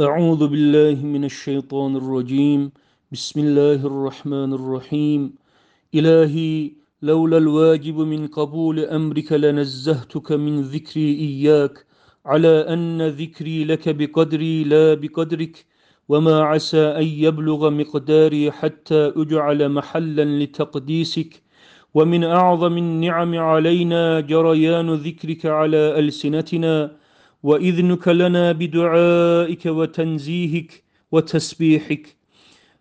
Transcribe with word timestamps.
أعوذ 0.00 0.46
بالله 0.48 1.06
من 1.06 1.24
الشيطان 1.24 1.96
الرجيم. 1.96 2.70
بسم 3.12 3.40
الله 3.40 3.80
الرحمن 3.90 4.52
الرحيم. 4.52 5.34
إلهي 5.94 6.70
لولا 7.02 7.38
الواجب 7.38 7.98
من 7.98 8.26
قبول 8.26 8.78
أمرك 8.80 9.32
لنزهتك 9.32 10.32
من 10.32 10.62
ذكري 10.62 11.08
إياك 11.28 11.86
على 12.26 12.54
أن 12.74 13.02
ذكري 13.02 13.64
لك 13.64 13.88
بقدري 13.88 14.64
لا 14.64 14.94
بقدرك 14.94 15.66
وما 16.08 16.36
عسى 16.42 16.84
أن 17.00 17.06
يبلغ 17.06 17.70
مقداري 17.70 18.50
حتى 18.50 19.12
أجعل 19.16 19.68
محلا 19.68 20.24
لتقديسك. 20.42 21.42
ومن 21.94 22.24
أعظم 22.24 22.78
النعم 22.78 23.38
علينا 23.38 24.20
جريان 24.20 24.94
ذكرك 24.94 25.46
على 25.46 25.98
ألسنتنا 25.98 26.97
وإذنك 27.42 28.08
لنا 28.08 28.52
بدعائك 28.52 29.66
وتنزيهك 29.66 30.82
وتسبيحك 31.12 32.16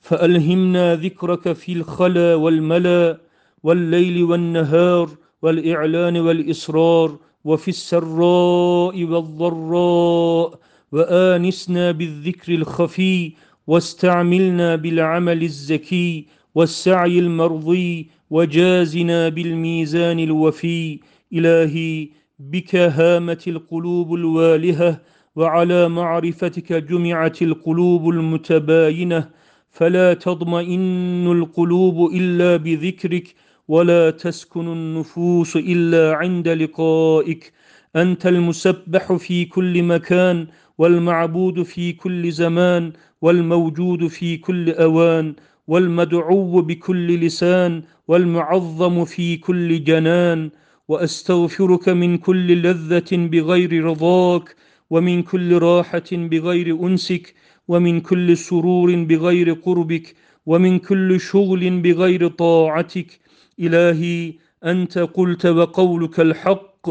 فألهمنا 0.00 0.94
ذكرك 0.96 1.52
في 1.52 1.72
الخلا 1.72 2.34
والملا 2.34 3.20
والليل 3.62 4.22
والنهار 4.24 5.10
والإعلان 5.42 6.16
والإصرار 6.16 7.18
وفي 7.44 7.68
السراء 7.68 9.04
والضراء 9.04 10.58
وآنسنا 10.92 11.90
بالذكر 11.90 12.54
الخفي 12.54 13.32
واستعملنا 13.66 14.76
بالعمل 14.76 15.42
الزكي 15.42 16.26
والسعي 16.54 17.18
المرضي 17.18 18.08
وجازنا 18.30 19.28
بالميزان 19.28 20.18
الوفي 20.18 21.00
إلهي 21.32 22.08
بك 22.40 22.76
هامت 22.76 23.48
القلوب 23.48 24.14
الوالهة 24.14 25.00
وعلى 25.36 25.88
معرفتك 25.88 26.72
جمعت 26.72 27.42
القلوب 27.42 28.08
المتباينة 28.08 29.28
فلا 29.70 30.14
تضمئن 30.14 31.32
القلوب 31.32 32.12
إلا 32.14 32.56
بذكرك 32.56 33.34
ولا 33.68 34.10
تسكن 34.10 34.68
النفوس 34.72 35.56
إلا 35.56 36.14
عند 36.16 36.48
لقائك. 36.48 37.52
أنت 37.96 38.26
المسبح 38.26 39.12
في 39.12 39.44
كل 39.44 39.82
مكان 39.82 40.46
والمعبود 40.78 41.62
في 41.62 41.92
كل 41.92 42.32
زمان 42.32 42.92
والموجود 43.22 44.06
في 44.06 44.36
كل 44.36 44.70
أوان 44.70 45.34
والمدعو 45.66 46.60
بكل 46.62 47.20
لسان 47.20 47.82
والمعظم 48.08 49.04
في 49.04 49.36
كل 49.36 49.84
جنان 49.84 50.50
وأستغفرك 50.90 51.88
من 51.88 52.18
كل 52.18 52.62
لذة 52.62 53.10
بغير 53.12 53.84
رضاك 53.84 54.56
ومن 54.90 55.22
كل 55.22 55.58
راحة 55.58 56.10
بغير 56.12 56.86
أنسك 56.86 57.34
ومن 57.68 58.00
كل 58.00 58.36
سرور 58.36 58.94
بغير 59.04 59.52
قربك 59.52 60.14
ومن 60.46 60.78
كل 60.78 61.20
شغل 61.20 61.80
بغير 61.80 62.28
طاعتك. 62.28 63.20
إلهي 63.60 64.34
أنت 64.64 64.98
قلت 64.98 65.46
وقولك 65.46 66.20
الحق. 66.20 66.88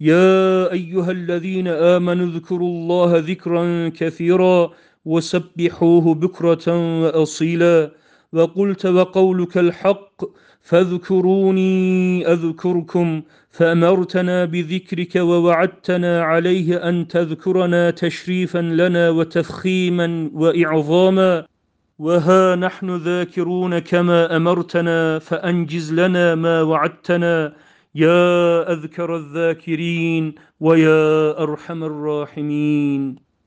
يا 0.00 0.72
أيها 0.72 1.10
الذين 1.10 1.68
آمنوا 1.68 2.26
اذكروا 2.26 2.68
الله 2.68 3.10
ذكرا 3.18 3.88
كثيرا 3.88 4.70
وسبحوه 5.04 6.14
بكرة 6.14 6.66
وأصيلا. 7.02 8.03
وقلت 8.34 8.86
وقولك 8.86 9.58
الحق 9.58 10.24
فاذكروني 10.60 12.26
أذكركم 12.32 13.22
فأمرتنا 13.50 14.44
بذكرك 14.44 15.16
ووعدتنا 15.16 16.22
عليه 16.22 16.88
أن 16.88 17.08
تذكرنا 17.08 17.90
تشريفا 17.90 18.58
لنا 18.58 19.10
وتفخيما 19.10 20.30
وإعظاما. 20.34 21.46
وها 21.98 22.56
نحن 22.56 22.96
ذاكرون 22.96 23.78
كما 23.78 24.36
أمرتنا 24.36 25.18
فأنجز 25.18 25.92
لنا 25.92 26.34
ما 26.34 26.62
وعدتنا. 26.62 27.52
يا 27.94 28.72
أذكر 28.72 29.16
الذاكرين 29.16 30.34
ويا 30.60 31.42
أرحم 31.42 31.84
الراحمين. 31.84 33.16